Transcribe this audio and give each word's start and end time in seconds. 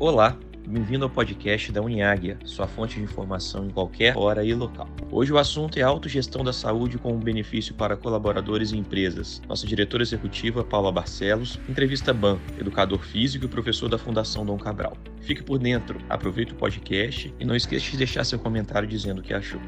Olá, 0.00 0.34
bem-vindo 0.66 1.04
ao 1.04 1.10
podcast 1.10 1.70
da 1.70 1.82
Uniáguia, 1.82 2.38
sua 2.42 2.66
fonte 2.66 2.96
de 2.96 3.02
informação 3.02 3.66
em 3.66 3.68
qualquer 3.68 4.16
hora 4.16 4.42
e 4.42 4.54
local. 4.54 4.88
Hoje 5.12 5.30
o 5.30 5.36
assunto 5.36 5.78
é 5.78 5.82
autogestão 5.82 6.42
da 6.42 6.54
saúde 6.54 6.96
como 6.96 7.18
benefício 7.18 7.74
para 7.74 7.98
colaboradores 7.98 8.72
e 8.72 8.78
empresas. 8.78 9.42
Nossa 9.46 9.66
diretora 9.66 10.02
executiva, 10.02 10.64
Paula 10.64 10.90
Barcelos, 10.90 11.60
entrevista 11.68 12.14
Ban, 12.14 12.38
educador 12.58 13.00
físico 13.00 13.44
e 13.44 13.48
professor 13.48 13.90
da 13.90 13.98
Fundação 13.98 14.46
Dom 14.46 14.56
Cabral. 14.56 14.96
Fique 15.20 15.42
por 15.42 15.58
dentro, 15.58 16.00
aproveite 16.08 16.54
o 16.54 16.56
podcast 16.56 17.34
e 17.38 17.44
não 17.44 17.54
esqueça 17.54 17.90
de 17.90 17.98
deixar 17.98 18.24
seu 18.24 18.38
comentário 18.38 18.88
dizendo 18.88 19.18
o 19.18 19.22
que 19.22 19.34
achou. 19.34 19.60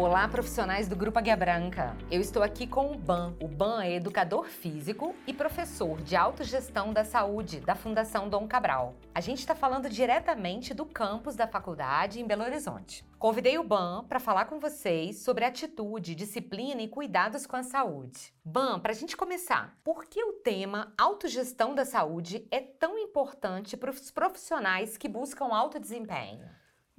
Olá, 0.00 0.26
profissionais 0.26 0.88
do 0.88 0.96
Grupo 0.96 1.18
Águia 1.18 1.36
Branca. 1.36 1.94
Eu 2.10 2.22
estou 2.22 2.42
aqui 2.42 2.66
com 2.66 2.90
o 2.90 2.98
BAN. 2.98 3.34
O 3.38 3.46
BAN 3.46 3.84
é 3.84 3.96
educador 3.96 4.46
físico 4.46 5.14
e 5.26 5.34
professor 5.34 6.00
de 6.00 6.16
autogestão 6.16 6.90
da 6.90 7.04
saúde 7.04 7.60
da 7.60 7.74
Fundação 7.74 8.26
Dom 8.26 8.48
Cabral. 8.48 8.94
A 9.14 9.20
gente 9.20 9.40
está 9.40 9.54
falando 9.54 9.90
diretamente 9.90 10.72
do 10.72 10.86
campus 10.86 11.36
da 11.36 11.46
faculdade 11.46 12.18
em 12.18 12.26
Belo 12.26 12.44
Horizonte. 12.44 13.04
Convidei 13.18 13.58
o 13.58 13.62
BAN 13.62 14.06
para 14.08 14.18
falar 14.18 14.46
com 14.46 14.58
vocês 14.58 15.18
sobre 15.18 15.44
atitude, 15.44 16.14
disciplina 16.14 16.80
e 16.80 16.88
cuidados 16.88 17.46
com 17.46 17.56
a 17.56 17.62
saúde. 17.62 18.32
BAN, 18.42 18.80
para 18.80 18.92
a 18.92 18.96
gente 18.96 19.18
começar, 19.18 19.76
por 19.84 20.06
que 20.06 20.24
o 20.24 20.32
tema 20.32 20.94
autogestão 20.96 21.74
da 21.74 21.84
saúde 21.84 22.48
é 22.50 22.58
tão 22.58 22.98
importante 22.98 23.76
para 23.76 23.90
os 23.90 24.10
profissionais 24.10 24.96
que 24.96 25.10
buscam 25.10 25.54
alto 25.54 25.78
desempenho? 25.78 26.48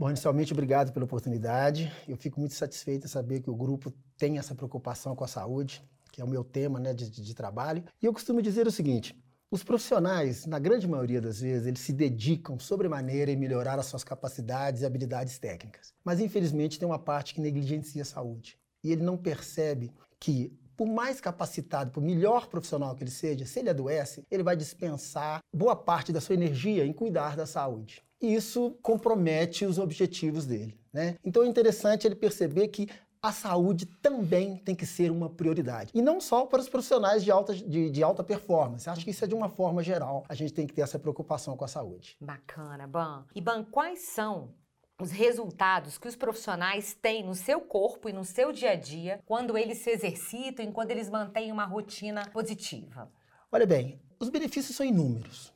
Bom, 0.01 0.09
inicialmente, 0.09 0.51
obrigado 0.51 0.91
pela 0.91 1.05
oportunidade. 1.05 1.93
Eu 2.07 2.17
fico 2.17 2.39
muito 2.39 2.55
satisfeito 2.55 3.05
em 3.05 3.07
saber 3.07 3.39
que 3.39 3.51
o 3.51 3.55
grupo 3.55 3.93
tem 4.17 4.39
essa 4.39 4.55
preocupação 4.55 5.15
com 5.15 5.23
a 5.23 5.27
saúde, 5.27 5.79
que 6.11 6.19
é 6.19 6.25
o 6.25 6.27
meu 6.27 6.43
tema 6.43 6.79
né, 6.79 6.91
de, 6.91 7.07
de 7.07 7.35
trabalho. 7.35 7.83
E 8.01 8.07
eu 8.07 8.11
costumo 8.11 8.41
dizer 8.41 8.65
o 8.65 8.71
seguinte: 8.71 9.15
os 9.51 9.63
profissionais, 9.63 10.47
na 10.47 10.57
grande 10.57 10.87
maioria 10.87 11.21
das 11.21 11.41
vezes, 11.41 11.67
eles 11.67 11.81
se 11.81 11.93
dedicam 11.93 12.57
sobremaneira 12.57 13.29
em 13.29 13.35
melhorar 13.35 13.77
as 13.77 13.85
suas 13.85 14.03
capacidades 14.03 14.81
e 14.81 14.87
habilidades 14.87 15.37
técnicas. 15.37 15.93
Mas, 16.03 16.19
infelizmente, 16.19 16.79
tem 16.79 16.87
uma 16.87 16.97
parte 16.97 17.35
que 17.35 17.39
negligencia 17.39 18.01
a 18.01 18.05
saúde. 18.05 18.57
E 18.83 18.91
ele 18.91 19.03
não 19.03 19.15
percebe 19.15 19.91
que 20.19 20.51
por 20.75 20.87
mais 20.87 21.21
capacitado, 21.21 21.91
por 21.91 22.01
melhor 22.01 22.47
profissional 22.47 22.95
que 22.95 23.03
ele 23.03 23.11
seja, 23.11 23.45
se 23.45 23.59
ele 23.59 23.69
adoece, 23.69 24.23
ele 24.31 24.41
vai 24.41 24.55
dispensar 24.55 25.41
boa 25.53 25.75
parte 25.75 26.11
da 26.11 26.19
sua 26.19 26.33
energia 26.33 26.87
em 26.87 26.91
cuidar 26.91 27.37
da 27.37 27.45
saúde 27.45 28.03
e 28.21 28.33
isso 28.33 28.77
compromete 28.81 29.65
os 29.65 29.77
objetivos 29.77 30.45
dele. 30.45 30.79
Né? 30.93 31.17
Então 31.23 31.43
é 31.43 31.47
interessante 31.47 32.05
ele 32.05 32.15
perceber 32.15 32.67
que 32.67 32.87
a 33.21 33.31
saúde 33.31 33.85
também 33.85 34.57
tem 34.57 34.73
que 34.73 34.85
ser 34.85 35.11
uma 35.11 35.29
prioridade. 35.29 35.91
E 35.93 36.01
não 36.01 36.19
só 36.19 36.45
para 36.45 36.59
os 36.59 36.67
profissionais 36.67 37.23
de 37.23 37.29
alta, 37.29 37.53
de, 37.53 37.89
de, 37.89 38.03
alta 38.03 38.23
performance. 38.23 38.89
Acho 38.89 39.03
que 39.03 39.11
isso 39.11 39.23
é 39.23 39.27
de 39.27 39.35
uma 39.35 39.47
forma 39.47 39.83
geral. 39.83 40.23
A 40.27 40.33
gente 40.33 40.53
tem 40.53 40.65
que 40.65 40.73
ter 40.73 40.81
essa 40.81 40.97
preocupação 40.97 41.55
com 41.55 41.63
a 41.63 41.67
saúde. 41.67 42.17
Bacana, 42.19 42.87
Ban. 42.87 43.25
E 43.35 43.41
Ban, 43.41 43.63
quais 43.63 43.99
são 43.99 44.49
os 44.99 45.11
resultados 45.11 45.99
que 45.99 46.07
os 46.07 46.15
profissionais 46.15 46.95
têm 46.99 47.23
no 47.23 47.35
seu 47.35 47.61
corpo 47.61 48.09
e 48.09 48.13
no 48.13 48.25
seu 48.25 48.51
dia 48.51 48.71
a 48.71 48.75
dia 48.75 49.19
quando 49.25 49.57
eles 49.57 49.79
se 49.79 49.91
exercitam 49.91 50.65
e 50.65 50.71
quando 50.71 50.89
eles 50.89 51.09
mantêm 51.09 51.51
uma 51.51 51.65
rotina 51.65 52.27
positiva? 52.29 53.11
Olha 53.51 53.67
bem, 53.67 54.01
os 54.19 54.29
benefícios 54.29 54.75
são 54.75 54.85
inúmeros. 54.85 55.53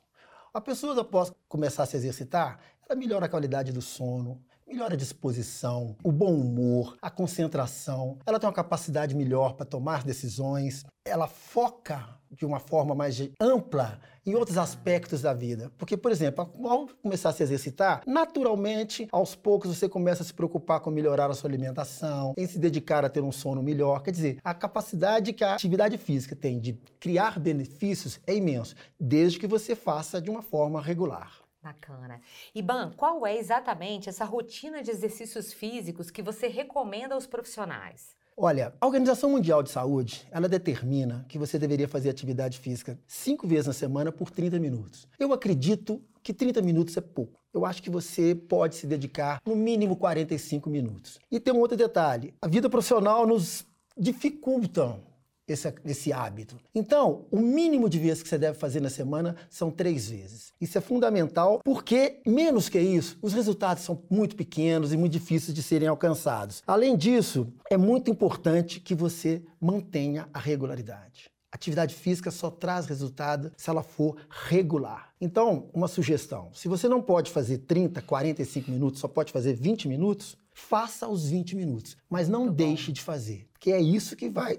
A 0.56 0.60
pessoa, 0.62 0.98
após 0.98 1.30
começar 1.50 1.82
a 1.82 1.86
se 1.86 1.98
exercitar, 1.98 2.58
ela 2.88 2.98
melhora 2.98 3.26
a 3.26 3.28
qualidade 3.28 3.72
do 3.72 3.82
sono, 3.82 4.42
melhora 4.66 4.94
a 4.94 4.96
disposição, 4.96 5.94
o 6.02 6.10
bom 6.10 6.32
humor, 6.32 6.96
a 7.02 7.10
concentração, 7.10 8.16
ela 8.24 8.40
tem 8.40 8.48
uma 8.48 8.54
capacidade 8.54 9.14
melhor 9.14 9.52
para 9.52 9.66
tomar 9.66 10.02
decisões, 10.02 10.82
ela 11.04 11.28
foca 11.28 12.15
de 12.30 12.44
uma 12.44 12.58
forma 12.58 12.94
mais 12.94 13.16
ampla 13.40 14.00
em 14.24 14.34
outros 14.34 14.58
aspectos 14.58 15.22
da 15.22 15.32
vida. 15.32 15.70
Porque, 15.78 15.96
por 15.96 16.10
exemplo, 16.10 16.50
ao 16.64 16.88
começar 17.02 17.30
a 17.30 17.32
se 17.32 17.42
exercitar, 17.42 18.02
naturalmente, 18.06 19.08
aos 19.12 19.34
poucos 19.34 19.76
você 19.76 19.88
começa 19.88 20.22
a 20.22 20.26
se 20.26 20.34
preocupar 20.34 20.80
com 20.80 20.90
melhorar 20.90 21.30
a 21.30 21.34
sua 21.34 21.48
alimentação, 21.48 22.34
em 22.36 22.46
se 22.46 22.58
dedicar 22.58 23.04
a 23.04 23.08
ter 23.08 23.22
um 23.22 23.32
sono 23.32 23.62
melhor. 23.62 24.02
Quer 24.02 24.10
dizer, 24.10 24.38
a 24.42 24.52
capacidade 24.52 25.32
que 25.32 25.44
a 25.44 25.54
atividade 25.54 25.96
física 25.96 26.34
tem 26.34 26.58
de 26.58 26.72
criar 26.98 27.38
benefícios 27.38 28.20
é 28.26 28.34
imenso, 28.34 28.74
desde 28.98 29.38
que 29.38 29.46
você 29.46 29.74
faça 29.74 30.20
de 30.20 30.30
uma 30.30 30.42
forma 30.42 30.80
regular. 30.80 31.46
Bacana. 31.62 32.20
Iban, 32.54 32.92
qual 32.96 33.26
é 33.26 33.36
exatamente 33.36 34.08
essa 34.08 34.24
rotina 34.24 34.84
de 34.84 34.90
exercícios 34.92 35.52
físicos 35.52 36.12
que 36.12 36.22
você 36.22 36.46
recomenda 36.46 37.14
aos 37.14 37.26
profissionais? 37.26 38.14
Olha, 38.38 38.74
a 38.78 38.86
Organização 38.86 39.30
Mundial 39.30 39.62
de 39.62 39.70
Saúde, 39.70 40.28
ela 40.30 40.46
determina 40.46 41.24
que 41.26 41.38
você 41.38 41.58
deveria 41.58 41.88
fazer 41.88 42.10
atividade 42.10 42.58
física 42.58 42.98
cinco 43.06 43.48
vezes 43.48 43.66
na 43.66 43.72
semana 43.72 44.12
por 44.12 44.30
30 44.30 44.60
minutos. 44.60 45.08
Eu 45.18 45.32
acredito 45.32 46.02
que 46.22 46.34
30 46.34 46.60
minutos 46.60 46.94
é 46.98 47.00
pouco. 47.00 47.40
Eu 47.54 47.64
acho 47.64 47.82
que 47.82 47.88
você 47.88 48.34
pode 48.34 48.74
se 48.74 48.86
dedicar 48.86 49.40
no 49.46 49.56
mínimo 49.56 49.96
45 49.96 50.68
minutos. 50.68 51.18
E 51.32 51.40
tem 51.40 51.54
um 51.54 51.60
outro 51.60 51.78
detalhe: 51.78 52.34
a 52.42 52.46
vida 52.46 52.68
profissional 52.68 53.26
nos 53.26 53.64
dificulta 53.96 55.00
esse, 55.48 55.72
esse 55.84 56.12
hábito. 56.12 56.56
Então, 56.74 57.26
o 57.30 57.38
mínimo 57.38 57.88
de 57.88 57.98
vezes 57.98 58.22
que 58.22 58.28
você 58.28 58.38
deve 58.38 58.58
fazer 58.58 58.80
na 58.80 58.90
semana 58.90 59.36
são 59.48 59.70
três 59.70 60.08
vezes. 60.08 60.52
Isso 60.60 60.78
é 60.78 60.80
fundamental 60.80 61.60
porque, 61.64 62.20
menos 62.26 62.68
que 62.68 62.80
isso, 62.80 63.18
os 63.22 63.32
resultados 63.32 63.84
são 63.84 64.02
muito 64.10 64.36
pequenos 64.36 64.92
e 64.92 64.96
muito 64.96 65.12
difíceis 65.12 65.54
de 65.54 65.62
serem 65.62 65.88
alcançados. 65.88 66.62
Além 66.66 66.96
disso, 66.96 67.52
é 67.70 67.76
muito 67.76 68.10
importante 68.10 68.80
que 68.80 68.94
você 68.94 69.42
mantenha 69.60 70.28
a 70.32 70.38
regularidade. 70.38 71.30
Atividade 71.52 71.94
física 71.94 72.30
só 72.30 72.50
traz 72.50 72.86
resultado 72.86 73.50
se 73.56 73.70
ela 73.70 73.82
for 73.82 74.16
regular. 74.28 75.10
Então, 75.18 75.70
uma 75.72 75.88
sugestão: 75.88 76.50
se 76.52 76.68
você 76.68 76.88
não 76.88 77.00
pode 77.00 77.30
fazer 77.30 77.58
30, 77.58 78.02
45 78.02 78.70
minutos, 78.70 79.00
só 79.00 79.08
pode 79.08 79.32
fazer 79.32 79.54
20 79.54 79.88
minutos, 79.88 80.36
faça 80.52 81.08
os 81.08 81.26
20 81.26 81.56
minutos, 81.56 81.96
mas 82.10 82.28
não 82.28 82.48
deixe 82.48 82.92
de 82.92 83.00
fazer, 83.00 83.46
que 83.58 83.70
é 83.70 83.80
isso 83.80 84.16
que 84.16 84.28
vai 84.28 84.58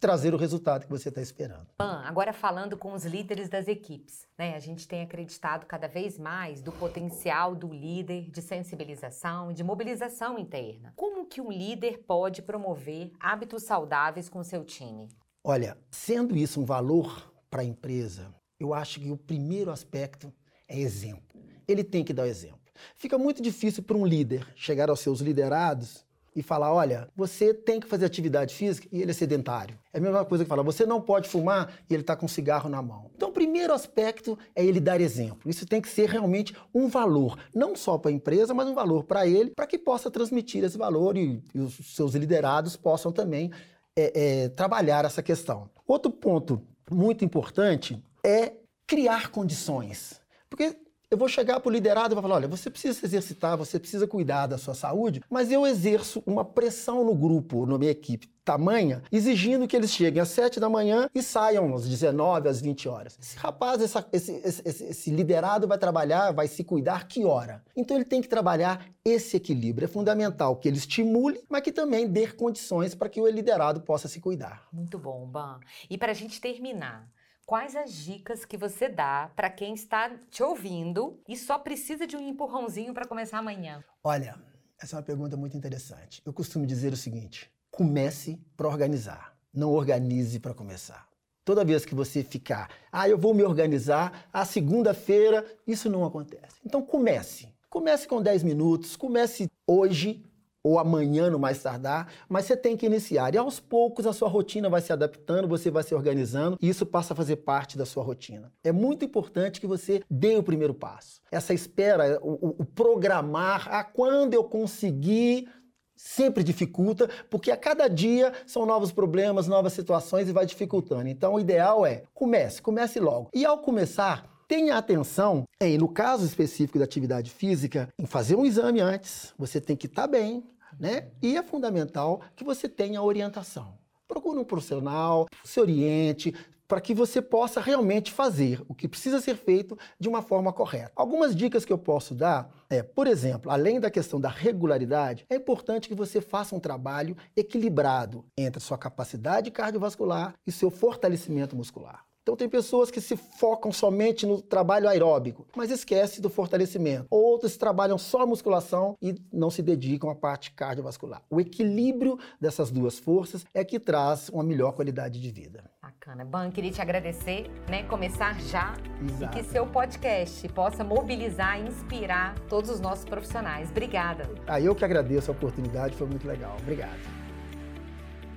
trazer 0.00 0.32
o 0.32 0.36
resultado 0.36 0.84
que 0.84 0.90
você 0.90 1.08
está 1.08 1.20
esperando. 1.20 1.66
Ah, 1.78 2.08
agora 2.08 2.32
falando 2.32 2.76
com 2.76 2.92
os 2.92 3.04
líderes 3.04 3.48
das 3.48 3.66
equipes, 3.66 4.26
né? 4.38 4.54
A 4.54 4.58
gente 4.60 4.86
tem 4.86 5.02
acreditado 5.02 5.66
cada 5.66 5.88
vez 5.88 6.18
mais 6.18 6.60
do 6.60 6.70
potencial 6.70 7.54
do 7.54 7.72
líder 7.72 8.30
de 8.30 8.40
sensibilização 8.40 9.50
e 9.50 9.54
de 9.54 9.64
mobilização 9.64 10.38
interna. 10.38 10.92
Como 10.94 11.26
que 11.26 11.40
um 11.40 11.50
líder 11.50 11.98
pode 12.06 12.42
promover 12.42 13.12
hábitos 13.18 13.64
saudáveis 13.64 14.28
com 14.28 14.38
o 14.38 14.44
seu 14.44 14.64
time? 14.64 15.08
Olha, 15.42 15.76
sendo 15.90 16.36
isso 16.36 16.60
um 16.60 16.64
valor 16.64 17.32
para 17.50 17.62
a 17.62 17.64
empresa, 17.64 18.32
eu 18.60 18.74
acho 18.74 19.00
que 19.00 19.10
o 19.10 19.16
primeiro 19.16 19.70
aspecto 19.70 20.32
é 20.68 20.78
exemplo. 20.78 21.40
Ele 21.66 21.82
tem 21.82 22.04
que 22.04 22.12
dar 22.12 22.22
o 22.24 22.26
exemplo. 22.26 22.58
Fica 22.94 23.18
muito 23.18 23.42
difícil 23.42 23.82
para 23.82 23.96
um 23.96 24.06
líder 24.06 24.46
chegar 24.54 24.88
aos 24.88 25.00
seus 25.00 25.20
liderados 25.20 26.06
e 26.34 26.42
falar: 26.42 26.72
olha, 26.72 27.08
você 27.16 27.52
tem 27.52 27.80
que 27.80 27.86
fazer 27.86 28.04
atividade 28.04 28.54
física 28.54 28.88
e 28.92 29.00
ele 29.02 29.10
é 29.10 29.14
sedentário. 29.14 29.78
É 29.92 29.98
a 29.98 30.00
mesma 30.00 30.24
coisa 30.24 30.44
que 30.44 30.48
falar: 30.48 30.62
você 30.62 30.86
não 30.86 31.00
pode 31.00 31.28
fumar 31.28 31.72
e 31.88 31.94
ele 31.94 32.02
está 32.02 32.14
com 32.16 32.26
um 32.26 32.28
cigarro 32.28 32.68
na 32.68 32.80
mão. 32.80 33.10
Então, 33.14 33.30
o 33.30 33.32
primeiro 33.32 33.72
aspecto 33.72 34.38
é 34.54 34.64
ele 34.64 34.80
dar 34.80 35.00
exemplo. 35.00 35.50
Isso 35.50 35.66
tem 35.66 35.80
que 35.80 35.88
ser 35.88 36.08
realmente 36.08 36.54
um 36.74 36.88
valor, 36.88 37.38
não 37.54 37.74
só 37.74 37.98
para 37.98 38.10
a 38.10 38.14
empresa, 38.14 38.54
mas 38.54 38.68
um 38.68 38.74
valor 38.74 39.04
para 39.04 39.26
ele, 39.26 39.50
para 39.50 39.66
que 39.66 39.78
possa 39.78 40.10
transmitir 40.10 40.64
esse 40.64 40.78
valor 40.78 41.16
e, 41.16 41.42
e, 41.54 41.60
os 41.60 41.74
seus 41.94 42.14
liderados 42.14 42.76
possam 42.76 43.10
também 43.12 43.50
é, 43.96 44.12
é, 44.44 44.48
trabalhar 44.50 45.04
essa 45.04 45.22
questão. 45.22 45.68
Outro 45.86 46.10
ponto 46.10 46.62
muito 46.90 47.24
importante 47.24 48.02
é 48.24 48.52
criar 48.86 49.30
condições. 49.30 50.20
Porque 50.48 50.76
eu 51.10 51.16
vou 51.16 51.28
chegar 51.28 51.58
para 51.60 51.70
o 51.70 51.72
liderado 51.72 52.12
e 52.12 52.14
vou 52.14 52.22
falar: 52.22 52.36
olha, 52.36 52.48
você 52.48 52.68
precisa 52.68 52.98
se 52.98 53.06
exercitar, 53.06 53.56
você 53.56 53.78
precisa 53.78 54.06
cuidar 54.06 54.46
da 54.46 54.58
sua 54.58 54.74
saúde, 54.74 55.22
mas 55.30 55.50
eu 55.50 55.66
exerço 55.66 56.22
uma 56.26 56.44
pressão 56.44 57.04
no 57.04 57.14
grupo, 57.14 57.64
na 57.64 57.78
minha 57.78 57.90
equipe, 57.90 58.28
tamanha, 58.44 59.02
exigindo 59.10 59.66
que 59.66 59.76
eles 59.76 59.90
cheguem 59.90 60.20
às 60.20 60.28
7 60.28 60.60
da 60.60 60.68
manhã 60.68 61.08
e 61.14 61.22
saiam 61.22 61.74
às 61.74 61.88
19, 61.88 62.48
às 62.48 62.60
20 62.60 62.88
horas. 62.88 63.18
Esse 63.20 63.36
rapaz, 63.38 63.80
essa, 63.80 64.06
esse, 64.12 64.32
esse, 64.44 64.84
esse 64.84 65.10
liderado 65.10 65.66
vai 65.66 65.78
trabalhar, 65.78 66.32
vai 66.32 66.46
se 66.46 66.62
cuidar 66.62 67.08
que 67.08 67.24
hora? 67.24 67.62
Então 67.74 67.96
ele 67.96 68.04
tem 68.04 68.20
que 68.20 68.28
trabalhar 68.28 68.86
esse 69.04 69.36
equilíbrio. 69.36 69.86
É 69.86 69.88
fundamental 69.88 70.56
que 70.56 70.68
ele 70.68 70.78
estimule, 70.78 71.40
mas 71.48 71.62
que 71.62 71.72
também 71.72 72.06
dê 72.06 72.26
condições 72.26 72.94
para 72.94 73.08
que 73.08 73.20
o 73.20 73.28
liderado 73.28 73.80
possa 73.80 74.08
se 74.08 74.20
cuidar. 74.20 74.66
Muito 74.72 74.98
bom, 74.98 75.26
Ban. 75.26 75.60
E 75.88 75.96
para 75.96 76.12
a 76.12 76.14
gente 76.14 76.40
terminar, 76.40 77.08
Quais 77.48 77.74
as 77.74 77.94
dicas 77.94 78.44
que 78.44 78.58
você 78.58 78.90
dá 78.90 79.32
para 79.34 79.48
quem 79.48 79.72
está 79.72 80.10
te 80.30 80.42
ouvindo 80.42 81.18
e 81.26 81.34
só 81.34 81.58
precisa 81.58 82.06
de 82.06 82.14
um 82.14 82.20
empurrãozinho 82.20 82.92
para 82.92 83.08
começar 83.08 83.38
amanhã? 83.38 83.82
Olha, 84.04 84.36
essa 84.78 84.94
é 84.94 84.98
uma 84.98 85.02
pergunta 85.02 85.34
muito 85.34 85.56
interessante. 85.56 86.20
Eu 86.26 86.32
costumo 86.34 86.66
dizer 86.66 86.92
o 86.92 86.96
seguinte: 86.96 87.50
comece 87.70 88.38
para 88.54 88.68
organizar, 88.68 89.34
não 89.50 89.72
organize 89.72 90.38
para 90.38 90.52
começar. 90.52 91.08
Toda 91.42 91.64
vez 91.64 91.86
que 91.86 91.94
você 91.94 92.22
ficar, 92.22 92.68
ah, 92.92 93.08
eu 93.08 93.16
vou 93.16 93.32
me 93.32 93.42
organizar, 93.42 94.28
a 94.30 94.44
segunda-feira, 94.44 95.42
isso 95.66 95.88
não 95.88 96.04
acontece. 96.04 96.60
Então 96.62 96.82
comece. 96.82 97.48
Comece 97.70 98.06
com 98.06 98.20
10 98.20 98.42
minutos, 98.42 98.94
comece 98.94 99.50
hoje, 99.66 100.22
ou 100.68 100.78
amanhã 100.78 101.30
no 101.30 101.38
mais 101.38 101.62
tardar, 101.62 102.12
mas 102.28 102.44
você 102.44 102.56
tem 102.56 102.76
que 102.76 102.84
iniciar. 102.84 103.34
E 103.34 103.38
aos 103.38 103.58
poucos 103.58 104.06
a 104.06 104.12
sua 104.12 104.28
rotina 104.28 104.68
vai 104.68 104.82
se 104.82 104.92
adaptando, 104.92 105.48
você 105.48 105.70
vai 105.70 105.82
se 105.82 105.94
organizando 105.94 106.58
e 106.60 106.68
isso 106.68 106.84
passa 106.84 107.14
a 107.14 107.16
fazer 107.16 107.36
parte 107.36 107.78
da 107.78 107.86
sua 107.86 108.02
rotina. 108.02 108.52
É 108.62 108.70
muito 108.70 109.04
importante 109.04 109.60
que 109.60 109.66
você 109.66 110.02
dê 110.10 110.36
o 110.36 110.42
primeiro 110.42 110.74
passo. 110.74 111.20
Essa 111.32 111.54
espera, 111.54 112.18
o, 112.22 112.56
o 112.58 112.64
programar, 112.64 113.68
a 113.72 113.82
quando 113.82 114.34
eu 114.34 114.44
conseguir 114.44 115.48
sempre 115.96 116.44
dificulta, 116.44 117.08
porque 117.28 117.50
a 117.50 117.56
cada 117.56 117.88
dia 117.88 118.32
são 118.46 118.64
novos 118.64 118.92
problemas, 118.92 119.48
novas 119.48 119.72
situações 119.72 120.28
e 120.28 120.32
vai 120.32 120.46
dificultando. 120.46 121.08
Então, 121.08 121.34
o 121.34 121.40
ideal 121.40 121.84
é 121.84 122.04
comece, 122.14 122.62
comece 122.62 123.00
logo. 123.00 123.30
E 123.34 123.44
ao 123.44 123.58
começar, 123.58 124.24
tenha 124.48 124.78
atenção, 124.78 125.44
em, 125.60 125.76
no 125.76 125.88
caso 125.88 126.24
específico 126.24 126.78
da 126.78 126.84
atividade 126.84 127.30
física, 127.30 127.88
em 127.98 128.06
fazer 128.06 128.34
um 128.34 128.46
exame 128.46 128.80
antes, 128.80 129.34
você 129.36 129.60
tem 129.60 129.76
que 129.76 129.86
estar 129.86 130.02
tá 130.02 130.08
bem, 130.08 130.42
né? 130.78 131.08
E 131.22 131.36
é 131.36 131.42
fundamental 131.42 132.20
que 132.36 132.44
você 132.44 132.68
tenha 132.68 133.02
orientação. 133.02 133.78
Procure 134.06 134.38
um 134.38 134.44
profissional, 134.44 135.26
se 135.44 135.60
oriente, 135.60 136.34
para 136.68 136.80
que 136.82 136.94
você 136.94 137.22
possa 137.22 137.60
realmente 137.60 138.12
fazer 138.12 138.62
o 138.68 138.74
que 138.74 138.86
precisa 138.86 139.20
ser 139.20 139.36
feito 139.36 139.76
de 139.98 140.06
uma 140.06 140.20
forma 140.20 140.52
correta. 140.52 140.92
Algumas 140.94 141.34
dicas 141.34 141.64
que 141.64 141.72
eu 141.72 141.78
posso 141.78 142.14
dar 142.14 142.50
é, 142.68 142.82
por 142.82 143.06
exemplo, 143.06 143.50
além 143.50 143.80
da 143.80 143.90
questão 143.90 144.20
da 144.20 144.28
regularidade, 144.28 145.24
é 145.30 145.36
importante 145.36 145.88
que 145.88 145.94
você 145.94 146.20
faça 146.20 146.54
um 146.54 146.60
trabalho 146.60 147.16
equilibrado 147.34 148.24
entre 148.36 148.60
sua 148.60 148.76
capacidade 148.76 149.50
cardiovascular 149.50 150.34
e 150.46 150.52
seu 150.52 150.70
fortalecimento 150.70 151.56
muscular. 151.56 152.07
Então 152.28 152.36
tem 152.36 152.46
pessoas 152.46 152.90
que 152.90 153.00
se 153.00 153.16
focam 153.16 153.72
somente 153.72 154.26
no 154.26 154.42
trabalho 154.42 154.86
aeróbico, 154.86 155.46
mas 155.56 155.70
esquece 155.70 156.20
do 156.20 156.28
fortalecimento. 156.28 157.06
Outros 157.10 157.56
trabalham 157.56 157.96
só 157.96 158.20
a 158.20 158.26
musculação 158.26 158.98
e 159.00 159.14
não 159.32 159.48
se 159.48 159.62
dedicam 159.62 160.10
à 160.10 160.14
parte 160.14 160.50
cardiovascular. 160.50 161.22
O 161.30 161.40
equilíbrio 161.40 162.18
dessas 162.38 162.70
duas 162.70 162.98
forças 162.98 163.46
é 163.54 163.64
que 163.64 163.80
traz 163.80 164.28
uma 164.28 164.44
melhor 164.44 164.72
qualidade 164.72 165.18
de 165.18 165.30
vida. 165.30 165.64
Bacana. 165.80 166.22
Ban, 166.22 166.50
queria 166.50 166.70
te 166.70 166.82
agradecer, 166.82 167.50
né? 167.66 167.84
Começar 167.84 168.38
já 168.42 168.74
Exato. 169.02 169.38
e 169.38 169.42
que 169.42 169.48
seu 169.48 169.66
podcast 169.66 170.46
possa 170.50 170.84
mobilizar 170.84 171.58
e 171.58 171.66
inspirar 171.66 172.38
todos 172.40 172.68
os 172.68 172.78
nossos 172.78 173.06
profissionais. 173.06 173.70
Obrigada. 173.70 174.28
Ah, 174.46 174.60
eu 174.60 174.74
que 174.74 174.84
agradeço 174.84 175.30
a 175.30 175.34
oportunidade, 175.34 175.96
foi 175.96 176.06
muito 176.06 176.28
legal. 176.28 176.58
Obrigado. 176.60 177.00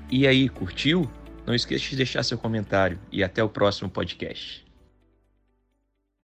E 0.09 0.25
aí, 0.25 0.47
curtiu? 0.47 1.11
Não 1.45 1.53
esqueça 1.55 1.89
de 1.89 1.95
deixar 1.95 2.23
seu 2.23 2.37
comentário 2.37 2.99
e 3.11 3.23
até 3.23 3.43
o 3.43 3.49
próximo 3.49 3.89
podcast. 3.89 4.70